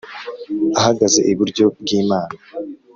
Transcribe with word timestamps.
Ahagaze 0.79 1.19
iburyo 1.31 1.65
bw 1.79 1.87
imana 2.01 2.35